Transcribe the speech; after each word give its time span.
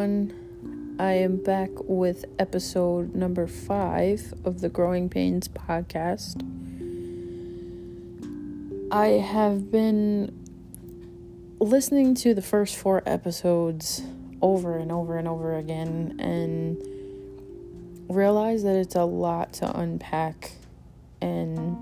everyone. 0.00 0.96
I 0.98 1.12
am 1.12 1.36
back 1.36 1.68
with 1.80 2.24
episode 2.38 3.14
number 3.14 3.46
five 3.46 4.32
of 4.46 4.62
the 4.62 4.70
Growing 4.70 5.10
Pains 5.10 5.46
podcast. 5.46 6.40
I 8.90 9.08
have 9.08 9.70
been 9.70 10.46
listening 11.58 12.14
to 12.14 12.32
the 12.32 12.40
first 12.40 12.76
four 12.76 13.02
episodes 13.04 14.02
over 14.40 14.78
and 14.78 14.90
over 14.90 15.18
and 15.18 15.28
over 15.28 15.58
again 15.58 16.16
and 16.18 16.78
realize 18.08 18.62
that 18.62 18.76
it's 18.76 18.94
a 18.94 19.04
lot 19.04 19.52
to 19.54 19.78
unpack 19.78 20.52
and 21.20 21.76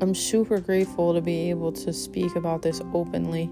I'm 0.00 0.14
super 0.14 0.60
grateful 0.60 1.14
to 1.14 1.20
be 1.20 1.50
able 1.50 1.72
to 1.72 1.92
speak 1.92 2.36
about 2.36 2.62
this 2.62 2.80
openly. 2.92 3.50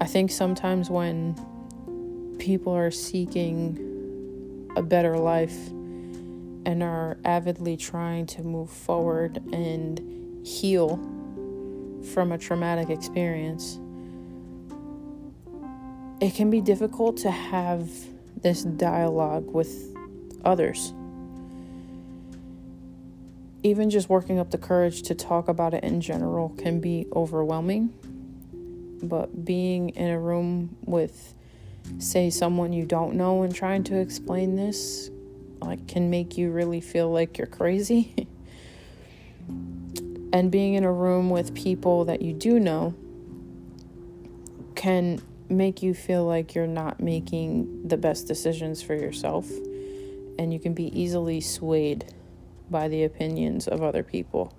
I 0.00 0.06
think 0.06 0.32
sometimes 0.32 0.90
when 0.90 1.36
people 2.38 2.72
are 2.72 2.90
seeking 2.90 4.68
a 4.76 4.82
better 4.82 5.18
life 5.18 5.68
and 6.64 6.82
are 6.82 7.16
avidly 7.24 7.76
trying 7.76 8.26
to 8.26 8.42
move 8.42 8.70
forward 8.70 9.42
and 9.52 10.46
heal 10.46 10.96
from 12.12 12.32
a 12.32 12.38
traumatic 12.38 12.90
experience, 12.90 13.78
it 16.20 16.34
can 16.34 16.50
be 16.50 16.60
difficult 16.60 17.16
to 17.16 17.30
have 17.30 17.88
this 18.42 18.62
dialogue 18.64 19.46
with 19.52 19.94
others. 20.44 20.92
Even 23.62 23.90
just 23.90 24.08
working 24.08 24.38
up 24.38 24.50
the 24.50 24.58
courage 24.58 25.02
to 25.02 25.14
talk 25.14 25.48
about 25.48 25.74
it 25.74 25.82
in 25.82 26.00
general 26.00 26.50
can 26.50 26.80
be 26.80 27.06
overwhelming. 27.14 27.92
But 29.02 29.44
being 29.44 29.90
in 29.90 30.08
a 30.08 30.18
room 30.18 30.76
with, 30.84 31.34
say, 31.98 32.30
someone 32.30 32.72
you 32.72 32.84
don't 32.84 33.14
know 33.14 33.42
and 33.42 33.54
trying 33.54 33.84
to 33.84 33.96
explain 33.96 34.56
this, 34.56 35.10
like, 35.60 35.88
can 35.88 36.10
make 36.10 36.36
you 36.36 36.50
really 36.50 36.80
feel 36.80 37.10
like 37.10 37.38
you're 37.38 37.46
crazy. 37.46 38.14
and 40.32 40.50
being 40.50 40.74
in 40.74 40.84
a 40.84 40.92
room 40.92 41.30
with 41.30 41.54
people 41.54 42.04
that 42.04 42.22
you 42.22 42.32
do 42.32 42.60
know 42.60 42.94
can 44.74 45.20
make 45.48 45.82
you 45.82 45.94
feel 45.94 46.24
like 46.24 46.54
you're 46.54 46.66
not 46.66 47.00
making 47.00 47.88
the 47.88 47.96
best 47.96 48.26
decisions 48.26 48.82
for 48.82 48.94
yourself 48.94 49.50
and 50.38 50.52
you 50.52 50.60
can 50.60 50.74
be 50.74 50.86
easily 50.98 51.40
swayed 51.40 52.04
by 52.70 52.86
the 52.88 53.04
opinions 53.04 53.66
of 53.66 53.82
other 53.82 54.02
people. 54.02 54.52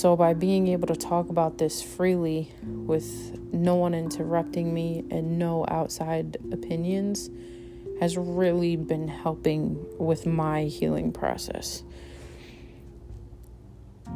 So, 0.00 0.16
by 0.16 0.32
being 0.32 0.68
able 0.68 0.86
to 0.86 0.96
talk 0.96 1.28
about 1.28 1.58
this 1.58 1.82
freely 1.82 2.50
with 2.62 3.38
no 3.52 3.74
one 3.74 3.92
interrupting 3.92 4.72
me 4.72 5.04
and 5.10 5.38
no 5.38 5.66
outside 5.68 6.38
opinions 6.52 7.28
has 8.00 8.16
really 8.16 8.76
been 8.76 9.08
helping 9.08 9.76
with 9.98 10.24
my 10.24 10.62
healing 10.62 11.12
process. 11.12 11.82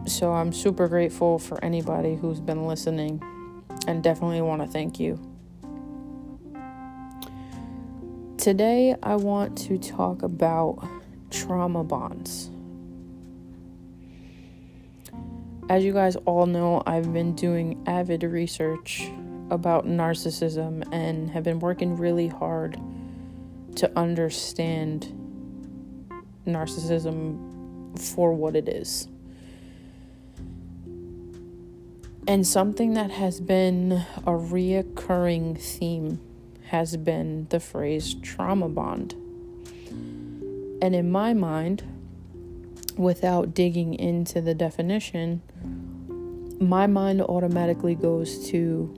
So, 0.06 0.32
I'm 0.32 0.54
super 0.54 0.88
grateful 0.88 1.38
for 1.38 1.62
anybody 1.62 2.14
who's 2.14 2.40
been 2.40 2.66
listening 2.66 3.22
and 3.86 4.02
definitely 4.02 4.40
want 4.40 4.62
to 4.62 4.66
thank 4.66 4.98
you. 4.98 5.20
Today, 8.38 8.96
I 9.02 9.16
want 9.16 9.58
to 9.66 9.76
talk 9.76 10.22
about 10.22 10.82
trauma 11.30 11.84
bonds. 11.84 12.48
As 15.70 15.82
you 15.82 15.94
guys 15.94 16.14
all 16.26 16.44
know, 16.44 16.82
I've 16.86 17.10
been 17.14 17.34
doing 17.34 17.82
avid 17.86 18.22
research 18.22 19.10
about 19.50 19.86
narcissism 19.86 20.86
and 20.92 21.30
have 21.30 21.42
been 21.42 21.58
working 21.58 21.96
really 21.96 22.28
hard 22.28 22.78
to 23.76 23.90
understand 23.98 25.08
narcissism 26.46 27.98
for 27.98 28.34
what 28.34 28.56
it 28.56 28.68
is. 28.68 29.08
And 32.28 32.46
something 32.46 32.92
that 32.94 33.10
has 33.10 33.40
been 33.40 34.04
a 34.26 34.32
reoccurring 34.32 35.58
theme 35.58 36.20
has 36.66 36.98
been 36.98 37.46
the 37.48 37.60
phrase 37.60 38.14
trauma 38.22 38.68
bond. 38.68 39.14
And 40.82 40.94
in 40.94 41.10
my 41.10 41.32
mind, 41.32 41.84
without 42.98 43.54
digging 43.54 43.94
into 43.94 44.42
the 44.42 44.54
definition, 44.54 45.40
my 46.60 46.86
mind 46.86 47.22
automatically 47.22 47.94
goes 47.94 48.48
to 48.50 48.94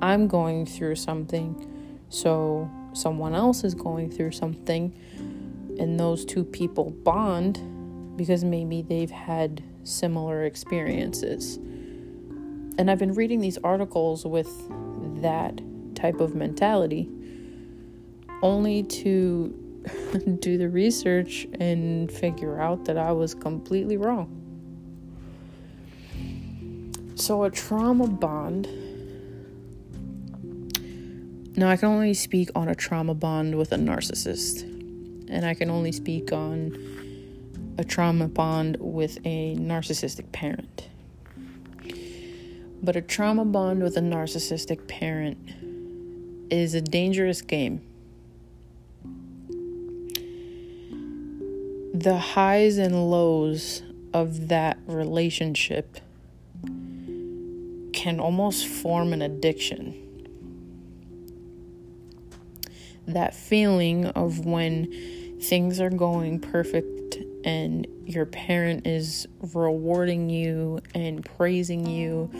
I'm 0.00 0.28
going 0.28 0.64
through 0.64 0.94
something, 0.94 1.66
so 2.08 2.70
someone 2.92 3.34
else 3.34 3.64
is 3.64 3.74
going 3.74 4.10
through 4.10 4.32
something, 4.32 4.94
and 5.78 5.98
those 5.98 6.24
two 6.24 6.44
people 6.44 6.90
bond 6.90 7.60
because 8.16 8.44
maybe 8.44 8.82
they've 8.82 9.10
had 9.10 9.62
similar 9.84 10.44
experiences. 10.44 11.56
And 11.56 12.90
I've 12.90 12.98
been 12.98 13.14
reading 13.14 13.40
these 13.40 13.58
articles 13.58 14.24
with 14.24 14.48
that 15.22 15.60
type 15.94 16.20
of 16.20 16.34
mentality, 16.34 17.08
only 18.42 18.84
to 18.84 19.82
do 20.40 20.58
the 20.58 20.68
research 20.68 21.46
and 21.58 22.10
figure 22.10 22.60
out 22.60 22.84
that 22.84 22.98
I 22.98 23.12
was 23.12 23.34
completely 23.34 23.96
wrong. 23.96 24.37
So, 27.18 27.42
a 27.42 27.50
trauma 27.50 28.06
bond. 28.06 28.68
Now, 31.56 31.68
I 31.68 31.76
can 31.76 31.88
only 31.88 32.14
speak 32.14 32.48
on 32.54 32.68
a 32.68 32.76
trauma 32.76 33.12
bond 33.12 33.58
with 33.58 33.72
a 33.72 33.76
narcissist, 33.76 34.62
and 35.28 35.44
I 35.44 35.54
can 35.54 35.68
only 35.68 35.90
speak 35.90 36.32
on 36.32 36.78
a 37.76 37.82
trauma 37.82 38.28
bond 38.28 38.76
with 38.78 39.18
a 39.24 39.56
narcissistic 39.56 40.30
parent. 40.30 40.88
But 42.84 42.94
a 42.94 43.02
trauma 43.02 43.44
bond 43.44 43.82
with 43.82 43.96
a 43.96 44.00
narcissistic 44.00 44.86
parent 44.86 45.38
is 46.50 46.74
a 46.74 46.80
dangerous 46.80 47.42
game. 47.42 47.82
The 51.92 52.16
highs 52.16 52.78
and 52.78 53.10
lows 53.10 53.82
of 54.14 54.46
that 54.48 54.78
relationship 54.86 55.98
can 58.08 58.20
almost 58.20 58.66
form 58.66 59.12
an 59.12 59.20
addiction. 59.20 59.94
That 63.06 63.34
feeling 63.34 64.06
of 64.06 64.46
when 64.46 65.36
things 65.42 65.78
are 65.78 65.90
going 65.90 66.40
perfect 66.40 67.18
and 67.44 67.86
your 68.06 68.24
parent 68.24 68.86
is 68.86 69.28
rewarding 69.52 70.30
you 70.30 70.80
and 70.94 71.22
praising 71.22 71.86
you 71.86 72.30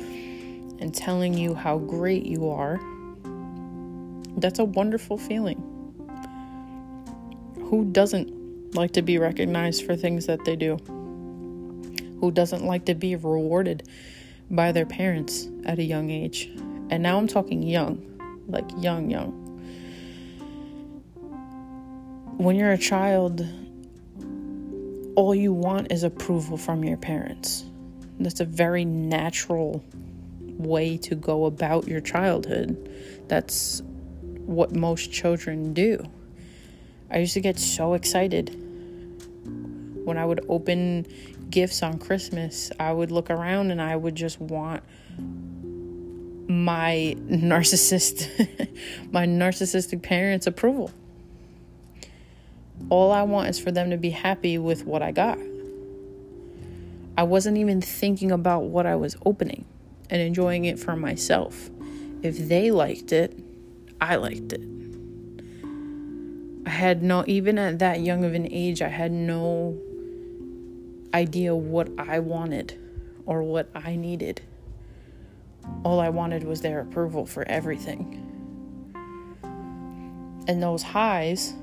and 0.81 0.95
telling 0.95 1.34
you 1.34 1.55
how 1.55 1.77
great 1.77 2.25
you 2.25 2.49
are 2.49 2.81
that's 4.39 4.61
a 4.61 4.65
wonderful 4.65 5.19
feeling. 5.19 5.59
Who 7.69 7.85
doesn't 7.93 8.75
like 8.75 8.93
to 8.93 9.03
be 9.03 9.19
recognized 9.19 9.85
for 9.85 9.97
things 9.97 10.27
that 10.27 10.45
they 10.47 10.56
do? 10.56 10.77
Who 12.21 12.31
doesn't 12.31 12.65
like 12.65 12.87
to 12.87 12.95
be 12.95 13.17
rewarded 13.17 13.87
by 14.50 14.72
their 14.72 14.86
parents 14.86 15.48
at 15.66 15.78
a 15.78 15.82
young 15.82 16.10
age? 16.10 16.50
And 16.91 17.03
now 17.03 17.19
I'm 17.19 17.28
talking 17.28 17.62
young, 17.62 18.04
like 18.48 18.69
young, 18.78 19.10
young. 19.10 19.32
When 22.38 22.56
you're 22.56 22.72
a 22.72 22.78
child, 22.78 23.47
all 25.16 25.34
you 25.34 25.53
want 25.53 25.91
is 25.91 26.04
approval 26.04 26.56
from 26.56 26.84
your 26.84 26.96
parents. 26.96 27.64
That's 28.20 28.40
a 28.40 28.44
very 28.44 28.84
natural 28.84 29.84
way 30.40 30.96
to 30.99 31.14
go 31.14 31.46
about 31.46 31.88
your 31.88 32.00
childhood. 32.00 33.25
That's 33.28 33.82
what 34.46 34.75
most 34.75 35.12
children 35.12 35.75
do. 35.75 36.05
I 37.11 37.19
used 37.19 37.34
to 37.34 37.40
get 37.40 37.58
so 37.58 37.94
excited 37.94 38.50
when 40.05 40.19
I 40.19 40.25
would 40.25 40.44
open 40.49 41.06
gifts 41.50 41.83
on 41.83 41.99
Christmas. 41.99 42.71
I 42.79 42.93
would 42.93 43.11
look 43.11 43.31
around 43.31 43.71
and 43.71 43.81
I 43.81 43.97
would 43.97 44.15
just 44.15 44.41
want 44.41 44.83
my 46.49 47.15
narcissist 47.19 48.27
my 49.12 49.27
narcissistic 49.27 50.03
parents 50.03 50.47
approval. 50.47 50.91
All 52.91 53.12
I 53.12 53.23
want 53.23 53.49
is 53.49 53.59
for 53.59 53.71
them 53.71 53.91
to 53.91 53.97
be 53.97 54.11
happy 54.11 54.56
with 54.56 54.87
what 54.87 55.03
I 55.03 55.12
got. 55.12 55.39
I 57.19 57.25
wasn't 57.25 57.59
even 57.59 57.81
thinking 57.81 58.31
about 58.31 58.65
what 58.65 58.87
I 58.87 58.95
was 58.95 59.17
opening 59.27 59.65
and 60.09 60.23
enjoying 60.23 60.65
it 60.65 60.79
for 60.79 60.97
myself. 60.97 61.69
If 62.23 62.49
they 62.49 62.71
liked 62.71 63.12
it, 63.12 63.37
I 64.00 64.17
liked 64.17 64.53
it. 64.53 64.62
I 66.65 66.71
had 66.71 67.03
no, 67.03 67.25
even 67.27 67.59
at 67.59 67.81
that 67.81 68.00
young 68.00 68.25
of 68.25 68.35
an 68.35 68.47
age, 68.50 68.83
I 68.83 68.89
had 68.89 69.11
no 69.11 69.77
idea 71.14 71.55
what 71.55 71.88
I 71.99 72.19
wanted 72.19 72.78
or 73.26 73.43
what 73.43 73.69
I 73.75 73.96
needed. 73.96 74.40
All 75.84 76.00
I 76.00 76.08
wanted 76.08 76.44
was 76.44 76.60
their 76.60 76.81
approval 76.81 77.26
for 77.26 77.46
everything. 77.46 78.25
And 80.49 80.62
those 80.62 80.82
highs 80.82 81.55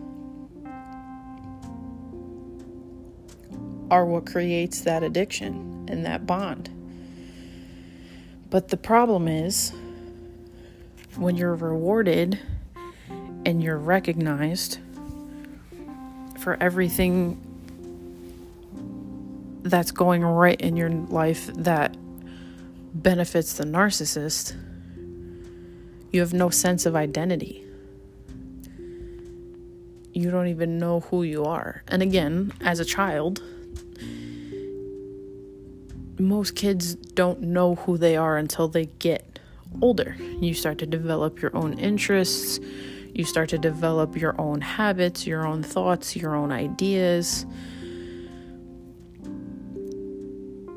are 3.90 4.06
what 4.06 4.26
creates 4.26 4.82
that 4.82 5.04
addiction 5.04 5.88
and 5.90 6.06
that 6.06 6.26
bond. 6.26 6.70
But 8.50 8.70
the 8.70 8.78
problem 8.78 9.28
is 9.28 9.74
when 11.16 11.36
you're 11.36 11.56
rewarded 11.56 12.40
and 13.46 13.64
you're 13.64 13.78
recognized 13.78 14.80
for 16.40 16.58
everything 16.62 17.42
that's 19.66 19.92
going 19.92 20.24
right 20.24 20.62
in 20.62 20.78
your 20.78 20.90
life 20.90 21.48
that 21.56 21.98
benefits 22.94 23.54
the 23.54 23.64
narcissist, 23.66 24.56
you 26.12 26.22
have 26.22 26.34
no 26.34 26.50
sense 26.50 26.86
of 26.86 26.96
identity. 26.96 27.66
You 30.14 30.32
don't 30.32 30.48
even 30.48 30.78
know 30.78 31.02
who 31.02 31.24
you 31.24 31.44
are. 31.44 31.84
And 31.88 32.02
again, 32.02 32.54
as 32.62 32.80
a 32.80 32.86
child, 32.86 33.42
most 36.20 36.56
kids 36.56 36.96
don't 36.96 37.42
know 37.42 37.76
who 37.76 37.98
they 37.98 38.16
are 38.16 38.38
until 38.38 38.68
they 38.68 38.86
get 39.00 39.40
older. 39.82 40.16
You 40.40 40.54
start 40.54 40.78
to 40.78 40.86
develop 40.86 41.42
your 41.42 41.54
own 41.58 41.78
interests, 41.80 42.60
you 43.14 43.26
start 43.26 43.50
to 43.50 43.58
develop 43.58 44.16
your 44.16 44.40
own 44.40 44.62
habits, 44.62 45.26
your 45.26 45.46
own 45.46 45.64
thoughts, 45.64 46.16
your 46.16 46.36
own 46.36 46.52
ideas. 46.52 47.46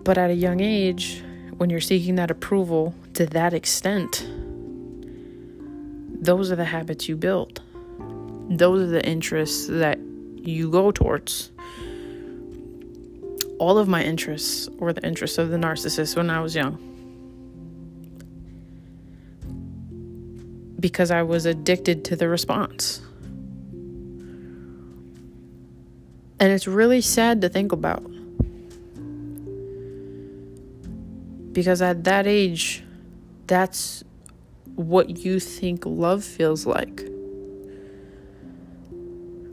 But 0.09 0.17
at 0.17 0.31
a 0.31 0.35
young 0.35 0.61
age, 0.61 1.23
when 1.59 1.69
you're 1.69 1.83
seeking 1.83 2.15
that 2.15 2.31
approval 2.31 2.95
to 3.13 3.27
that 3.27 3.53
extent, 3.53 4.27
those 6.23 6.51
are 6.51 6.57
the 6.57 6.65
habits 6.65 7.11
you 7.11 7.15
build. 7.15 7.61
Those 8.49 8.85
are 8.85 8.87
the 8.87 9.07
interests 9.07 9.67
that 9.67 9.99
you 10.39 10.71
go 10.71 10.93
towards 10.93 11.51
all 13.59 13.77
of 13.77 13.87
my 13.87 14.03
interests 14.03 14.71
were 14.79 14.95
the 14.95 15.07
interests 15.07 15.37
of 15.37 15.51
the 15.51 15.59
narcissist 15.59 16.17
when 16.17 16.31
I 16.31 16.41
was 16.41 16.55
young. 16.55 16.79
Because 20.81 21.11
I 21.11 21.21
was 21.21 21.45
addicted 21.45 22.07
to 22.07 22.17
the 22.17 22.31
response. 22.31 23.03
And 26.41 26.51
it's 26.51 26.67
really 26.67 27.03
sad 27.03 27.43
to 27.43 27.51
think 27.51 27.73
about. 27.73 28.11
Because 31.59 31.83
at 31.83 32.05
that 32.05 32.29
age, 32.29 32.85
that's 33.49 34.05
what 34.77 35.25
you 35.25 35.41
think 35.41 35.85
love 35.85 36.23
feels 36.23 36.67
like. 36.67 37.05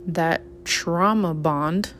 That 0.06 0.40
trauma 0.64 1.34
bond 1.34 1.94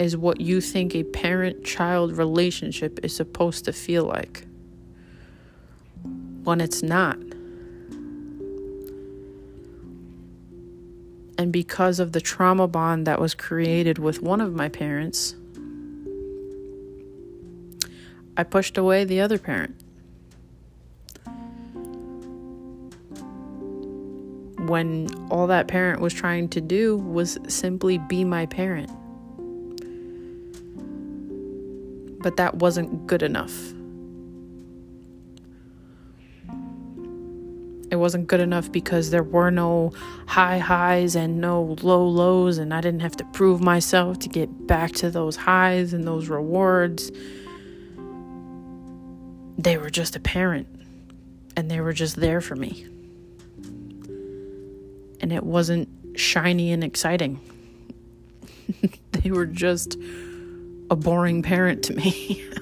is 0.00 0.16
what 0.16 0.40
you 0.40 0.60
think 0.60 0.96
a 0.96 1.04
parent 1.04 1.62
child 1.64 2.18
relationship 2.18 2.98
is 3.04 3.14
supposed 3.14 3.66
to 3.66 3.72
feel 3.72 4.02
like 4.02 4.44
when 6.42 6.60
it's 6.60 6.82
not. 6.82 7.18
And 11.38 11.52
because 11.52 12.00
of 12.00 12.10
the 12.10 12.20
trauma 12.20 12.66
bond 12.66 13.06
that 13.06 13.20
was 13.20 13.34
created 13.36 14.00
with 14.00 14.22
one 14.22 14.40
of 14.40 14.52
my 14.56 14.68
parents, 14.68 15.36
I 18.36 18.44
pushed 18.44 18.78
away 18.78 19.04
the 19.04 19.20
other 19.20 19.38
parent. 19.38 19.82
When 24.68 25.08
all 25.30 25.46
that 25.48 25.68
parent 25.68 26.00
was 26.00 26.14
trying 26.14 26.48
to 26.50 26.60
do 26.60 26.96
was 26.96 27.38
simply 27.48 27.98
be 27.98 28.24
my 28.24 28.46
parent. 28.46 28.90
but 32.20 32.36
that 32.36 32.56
wasn't 32.56 33.06
good 33.06 33.22
enough. 33.22 33.72
It 37.90 37.96
wasn't 37.96 38.28
good 38.28 38.40
enough 38.40 38.70
because 38.70 39.10
there 39.10 39.24
were 39.24 39.50
no 39.50 39.92
high 40.26 40.58
highs 40.58 41.16
and 41.16 41.40
no 41.40 41.76
low 41.82 42.06
lows, 42.06 42.58
and 42.58 42.72
I 42.72 42.80
didn't 42.80 43.00
have 43.00 43.16
to 43.16 43.24
prove 43.32 43.60
myself 43.60 44.20
to 44.20 44.28
get 44.28 44.66
back 44.68 44.92
to 44.92 45.10
those 45.10 45.34
highs 45.34 45.92
and 45.92 46.04
those 46.04 46.28
rewards. 46.28 47.10
They 49.62 49.76
were 49.76 49.90
just 49.90 50.16
a 50.16 50.20
parent, 50.20 50.66
and 51.54 51.70
they 51.70 51.82
were 51.82 51.92
just 51.92 52.16
there 52.16 52.40
for 52.40 52.56
me. 52.56 52.86
And 55.20 55.34
it 55.34 55.44
wasn't 55.44 55.86
shiny 56.18 56.72
and 56.72 56.82
exciting, 56.82 57.38
they 59.12 59.30
were 59.30 59.44
just 59.44 59.98
a 60.88 60.96
boring 60.96 61.42
parent 61.42 61.82
to 61.84 61.94
me. 61.94 62.42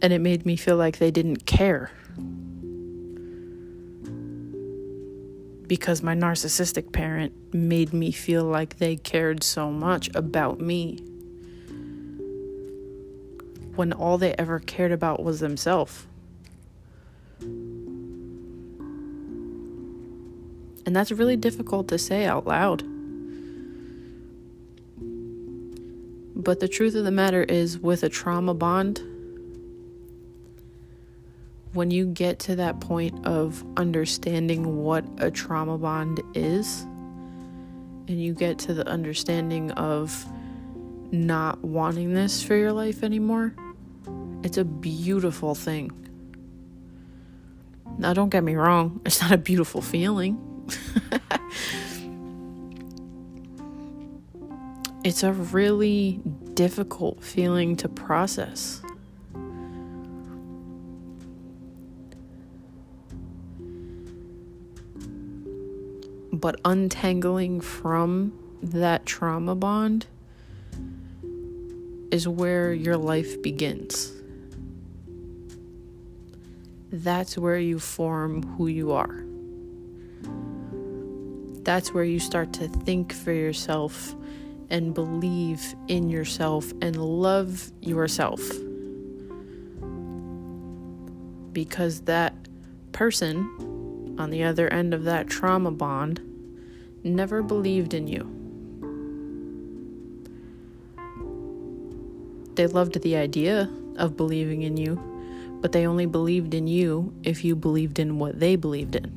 and 0.00 0.12
it 0.12 0.20
made 0.20 0.46
me 0.46 0.54
feel 0.54 0.76
like 0.76 0.98
they 0.98 1.10
didn't 1.10 1.44
care. 1.44 1.90
Because 5.66 6.04
my 6.04 6.14
narcissistic 6.14 6.92
parent 6.92 7.32
made 7.52 7.92
me 7.92 8.12
feel 8.12 8.44
like 8.44 8.78
they 8.78 8.94
cared 8.94 9.42
so 9.42 9.72
much 9.72 10.08
about 10.14 10.60
me. 10.60 11.00
When 13.78 13.92
all 13.92 14.18
they 14.18 14.34
ever 14.34 14.58
cared 14.58 14.90
about 14.90 15.22
was 15.22 15.38
themselves. 15.38 16.08
And 20.84 20.96
that's 20.96 21.12
really 21.12 21.36
difficult 21.36 21.86
to 21.88 21.96
say 21.96 22.24
out 22.24 22.44
loud. 22.44 22.82
But 26.34 26.58
the 26.58 26.66
truth 26.66 26.96
of 26.96 27.04
the 27.04 27.12
matter 27.12 27.44
is, 27.44 27.78
with 27.78 28.02
a 28.02 28.08
trauma 28.08 28.52
bond, 28.52 29.00
when 31.72 31.92
you 31.92 32.04
get 32.04 32.40
to 32.40 32.56
that 32.56 32.80
point 32.80 33.24
of 33.24 33.64
understanding 33.76 34.82
what 34.82 35.04
a 35.18 35.30
trauma 35.30 35.78
bond 35.78 36.20
is, 36.34 36.82
and 38.08 38.20
you 38.20 38.34
get 38.34 38.58
to 38.58 38.74
the 38.74 38.88
understanding 38.88 39.70
of 39.70 40.26
not 41.12 41.62
wanting 41.62 42.14
this 42.14 42.42
for 42.42 42.56
your 42.56 42.72
life 42.72 43.04
anymore, 43.04 43.54
it's 44.48 44.56
a 44.56 44.64
beautiful 44.64 45.54
thing. 45.54 45.92
Now, 47.98 48.14
don't 48.14 48.30
get 48.30 48.42
me 48.42 48.54
wrong, 48.54 49.02
it's 49.04 49.20
not 49.20 49.30
a 49.30 49.36
beautiful 49.36 49.82
feeling. 49.82 50.40
it's 55.04 55.22
a 55.22 55.34
really 55.34 56.22
difficult 56.54 57.22
feeling 57.22 57.76
to 57.76 57.90
process. 57.90 58.80
But 66.32 66.58
untangling 66.64 67.60
from 67.60 68.32
that 68.62 69.04
trauma 69.04 69.54
bond 69.54 70.06
is 72.10 72.26
where 72.26 72.72
your 72.72 72.96
life 72.96 73.42
begins. 73.42 74.17
That's 76.90 77.36
where 77.36 77.58
you 77.58 77.78
form 77.78 78.42
who 78.56 78.66
you 78.66 78.92
are. 78.92 79.24
That's 81.64 81.92
where 81.92 82.04
you 82.04 82.18
start 82.18 82.52
to 82.54 82.68
think 82.68 83.12
for 83.12 83.32
yourself 83.32 84.14
and 84.70 84.94
believe 84.94 85.74
in 85.88 86.08
yourself 86.08 86.72
and 86.80 86.96
love 86.96 87.70
yourself. 87.80 88.40
Because 91.52 92.02
that 92.02 92.34
person 92.92 94.16
on 94.18 94.30
the 94.30 94.42
other 94.44 94.72
end 94.72 94.94
of 94.94 95.04
that 95.04 95.28
trauma 95.28 95.70
bond 95.70 96.20
never 97.04 97.42
believed 97.42 97.94
in 97.94 98.06
you. 98.06 98.34
They 102.54 102.66
loved 102.66 103.00
the 103.02 103.16
idea 103.16 103.70
of 103.96 104.16
believing 104.16 104.62
in 104.62 104.76
you, 104.76 105.00
but 105.60 105.72
they 105.72 105.86
only 105.86 106.06
believed 106.06 106.54
in 106.54 106.66
you 106.66 107.12
if 107.22 107.44
you 107.44 107.56
believed 107.56 107.98
in 107.98 108.18
what 108.18 108.38
they 108.38 108.56
believed 108.56 108.96
in. 108.96 109.12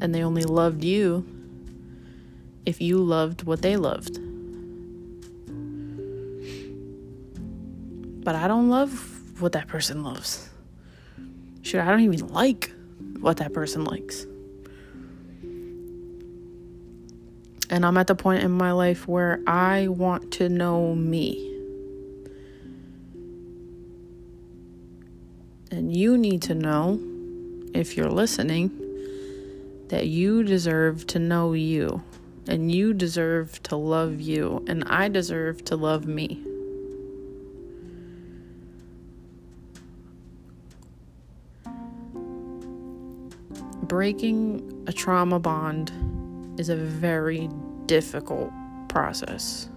And 0.00 0.14
they 0.14 0.22
only 0.22 0.44
loved 0.44 0.84
you 0.84 1.26
if 2.64 2.80
you 2.80 2.98
loved 2.98 3.42
what 3.42 3.62
they 3.62 3.76
loved. 3.76 4.18
But 8.24 8.34
I 8.34 8.46
don't 8.48 8.68
love 8.68 9.40
what 9.40 9.52
that 9.52 9.66
person 9.66 10.02
loves. 10.02 10.48
Shoot, 11.62 11.80
I 11.80 11.86
don't 11.86 12.00
even 12.00 12.28
like 12.28 12.72
what 13.20 13.38
that 13.38 13.52
person 13.52 13.84
likes. 13.84 14.26
And 17.70 17.86
I'm 17.86 17.96
at 17.96 18.08
the 18.08 18.14
point 18.14 18.42
in 18.42 18.50
my 18.50 18.72
life 18.72 19.06
where 19.06 19.40
I 19.46 19.88
want 19.88 20.32
to 20.32 20.48
know 20.48 20.94
me. 20.94 21.49
And 25.70 25.96
you 25.96 26.18
need 26.18 26.42
to 26.42 26.54
know, 26.54 27.00
if 27.74 27.96
you're 27.96 28.10
listening, 28.10 28.70
that 29.88 30.06
you 30.06 30.42
deserve 30.42 31.06
to 31.08 31.18
know 31.18 31.52
you. 31.52 32.02
And 32.48 32.72
you 32.72 32.92
deserve 32.92 33.62
to 33.64 33.76
love 33.76 34.20
you. 34.20 34.64
And 34.66 34.84
I 34.84 35.08
deserve 35.08 35.64
to 35.66 35.76
love 35.76 36.06
me. 36.06 36.42
Breaking 43.82 44.84
a 44.86 44.92
trauma 44.92 45.38
bond 45.38 45.92
is 46.58 46.68
a 46.68 46.76
very 46.76 47.48
difficult 47.86 48.50
process. 48.88 49.68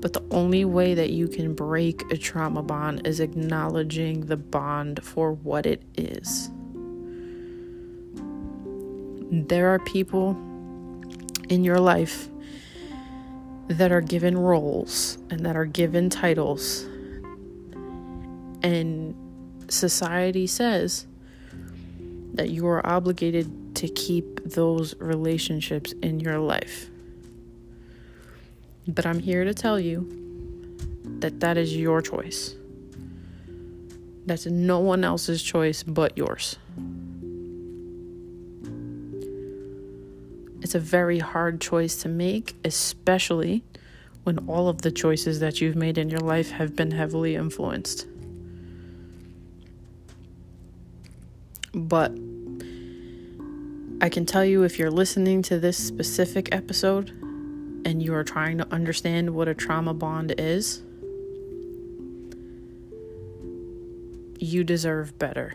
But 0.00 0.12
the 0.12 0.22
only 0.30 0.64
way 0.64 0.94
that 0.94 1.10
you 1.10 1.26
can 1.28 1.54
break 1.54 2.10
a 2.12 2.16
trauma 2.16 2.62
bond 2.62 3.06
is 3.06 3.20
acknowledging 3.20 4.26
the 4.26 4.36
bond 4.36 5.02
for 5.02 5.32
what 5.32 5.66
it 5.66 5.82
is. 5.96 6.50
There 9.30 9.68
are 9.68 9.78
people 9.80 10.30
in 11.48 11.64
your 11.64 11.80
life 11.80 12.28
that 13.68 13.92
are 13.92 14.00
given 14.00 14.38
roles 14.38 15.18
and 15.30 15.44
that 15.44 15.56
are 15.56 15.66
given 15.66 16.08
titles. 16.10 16.84
And 18.62 19.14
society 19.68 20.46
says 20.46 21.06
that 22.34 22.50
you 22.50 22.66
are 22.66 22.86
obligated 22.86 23.76
to 23.76 23.88
keep 23.88 24.42
those 24.44 24.94
relationships 24.98 25.92
in 26.02 26.20
your 26.20 26.38
life. 26.38 26.90
But 28.88 29.04
I'm 29.04 29.18
here 29.20 29.44
to 29.44 29.52
tell 29.52 29.78
you 29.78 30.08
that 31.20 31.40
that 31.40 31.58
is 31.58 31.76
your 31.76 32.00
choice. 32.00 32.54
That's 34.24 34.46
no 34.46 34.80
one 34.80 35.04
else's 35.04 35.42
choice 35.42 35.82
but 35.82 36.16
yours. 36.16 36.56
It's 40.62 40.74
a 40.74 40.80
very 40.80 41.18
hard 41.18 41.60
choice 41.60 41.96
to 42.02 42.08
make, 42.08 42.56
especially 42.64 43.62
when 44.24 44.38
all 44.48 44.68
of 44.68 44.82
the 44.82 44.90
choices 44.90 45.40
that 45.40 45.60
you've 45.60 45.76
made 45.76 45.98
in 45.98 46.08
your 46.08 46.20
life 46.20 46.50
have 46.50 46.74
been 46.74 46.90
heavily 46.90 47.36
influenced. 47.36 48.06
But 51.74 52.12
I 54.00 54.08
can 54.08 54.26
tell 54.26 54.44
you 54.44 54.62
if 54.62 54.78
you're 54.78 54.90
listening 54.90 55.42
to 55.42 55.58
this 55.58 55.76
specific 55.76 56.48
episode 56.52 57.17
and 57.88 58.02
you 58.02 58.12
are 58.12 58.22
trying 58.22 58.58
to 58.58 58.70
understand 58.70 59.30
what 59.30 59.48
a 59.48 59.54
trauma 59.54 59.94
bond 59.94 60.34
is, 60.36 60.82
you 64.38 64.62
deserve 64.62 65.18
better. 65.18 65.54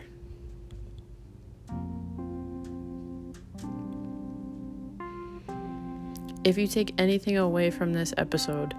If 6.42 6.58
you 6.58 6.66
take 6.66 6.92
anything 6.98 7.36
away 7.36 7.70
from 7.70 7.92
this 7.92 8.12
episode, 8.16 8.74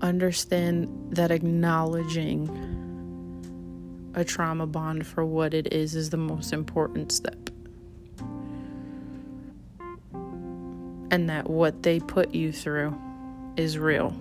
understand 0.00 0.88
that 1.14 1.30
acknowledging 1.30 2.48
a 4.14 4.24
trauma 4.24 4.66
bond 4.66 5.06
for 5.06 5.24
what 5.24 5.54
it 5.54 5.72
is 5.72 5.94
is 5.94 6.10
the 6.10 6.16
most 6.16 6.52
important 6.52 7.12
step. 7.12 7.49
And 11.10 11.28
that 11.28 11.50
what 11.50 11.82
they 11.82 12.00
put 12.00 12.34
you 12.34 12.52
through 12.52 12.96
is 13.56 13.78
real, 13.78 14.14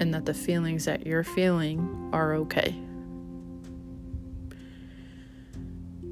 and 0.00 0.14
that 0.14 0.24
the 0.24 0.34
feelings 0.34 0.84
that 0.86 1.06
you're 1.06 1.24
feeling 1.24 2.10
are 2.12 2.34
okay. 2.34 2.74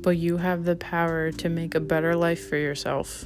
But 0.03 0.17
you 0.17 0.39
have 0.39 0.65
the 0.65 0.77
power 0.77 1.31
to 1.33 1.49
make 1.49 1.75
a 1.75 1.81
better 1.81 2.15
life 2.17 2.49
for 2.49 2.57
yourself, 2.57 3.25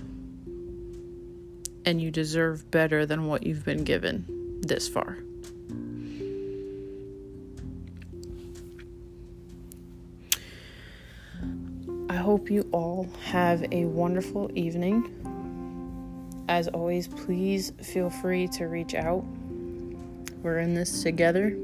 and 1.84 2.00
you 2.00 2.10
deserve 2.10 2.70
better 2.70 3.04
than 3.06 3.26
what 3.26 3.46
you've 3.46 3.64
been 3.64 3.84
given 3.84 4.60
this 4.62 4.88
far. 4.88 5.18
I 12.08 12.16
hope 12.16 12.50
you 12.50 12.68
all 12.72 13.08
have 13.24 13.64
a 13.72 13.84
wonderful 13.84 14.50
evening. 14.54 15.23
As 16.48 16.68
always, 16.68 17.08
please 17.08 17.72
feel 17.82 18.10
free 18.10 18.48
to 18.48 18.66
reach 18.66 18.94
out. 18.94 19.24
We're 20.42 20.58
in 20.58 20.74
this 20.74 21.02
together. 21.02 21.56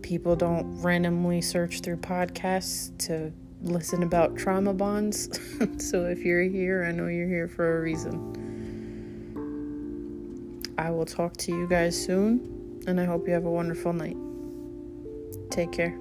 People 0.00 0.34
don't 0.34 0.80
randomly 0.80 1.42
search 1.42 1.80
through 1.80 1.98
podcasts 1.98 2.96
to 3.06 3.32
listen 3.60 4.02
about 4.02 4.36
trauma 4.36 4.72
bonds. 4.72 5.28
so 5.78 6.06
if 6.06 6.24
you're 6.24 6.42
here, 6.42 6.84
I 6.84 6.92
know 6.92 7.06
you're 7.06 7.28
here 7.28 7.48
for 7.48 7.78
a 7.78 7.80
reason. 7.82 8.38
I 10.78 10.90
will 10.90 11.06
talk 11.06 11.36
to 11.38 11.52
you 11.52 11.68
guys 11.68 12.02
soon, 12.02 12.82
and 12.86 12.98
I 12.98 13.04
hope 13.04 13.26
you 13.26 13.34
have 13.34 13.44
a 13.44 13.50
wonderful 13.50 13.92
night. 13.92 14.16
Take 15.50 15.70
care. 15.70 15.96